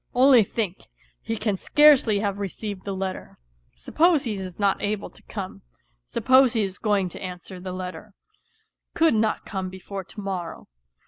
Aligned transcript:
Only 0.25 0.43
think: 0.43 0.87
he 1.21 1.37
can 1.37 1.55
scarcely 1.55 2.21
have 2.21 2.39
received 2.39 2.85
the 2.85 2.95
letter; 2.95 3.37
suppose 3.75 4.23
he 4.23 4.33
is 4.33 4.57
not 4.57 4.81
able 4.81 5.11
to 5.11 5.21
come, 5.29 5.61
suppose 6.07 6.53
he 6.53 6.63
is 6.63 6.79
going 6.79 7.07
to 7.09 7.21
answer 7.21 7.59
the 7.59 7.71
letter, 7.71 8.15
could 8.95 9.13
not 9.13 9.45
come 9.45 9.69
before 9.69 10.03
to 10.03 10.19
morrow. 10.19 10.67